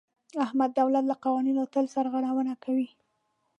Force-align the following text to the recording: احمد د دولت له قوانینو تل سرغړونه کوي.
احمد 0.45 0.69
د 0.73 0.77
دولت 0.79 1.03
له 1.07 1.15
قوانینو 1.23 1.63
تل 1.73 1.85
سرغړونه 1.95 2.53
کوي. 2.63 2.89